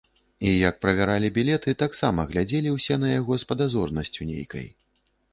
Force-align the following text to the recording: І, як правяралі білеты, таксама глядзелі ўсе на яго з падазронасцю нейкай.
І, 0.47 0.51
як 0.67 0.75
правяралі 0.85 1.27
білеты, 1.35 1.73
таксама 1.83 2.25
глядзелі 2.31 2.71
ўсе 2.77 2.97
на 3.03 3.11
яго 3.11 3.37
з 3.43 3.47
падазронасцю 3.51 4.27
нейкай. 4.31 4.67